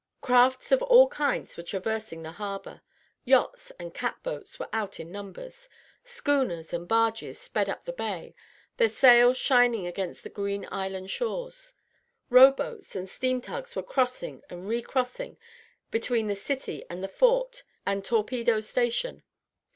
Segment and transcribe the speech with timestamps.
[0.19, 2.81] Crafts of all kinds were traversing the harbor:
[3.23, 5.69] yachts and cat boats were out in numbers;
[6.03, 8.33] schooners and barges sped up the bay,
[8.77, 11.75] their sails shining against the green Island shores;
[12.31, 15.37] row boats and steam tugs were crossing and recrossing
[15.91, 19.21] between the city and the Fort and Torpedo Station.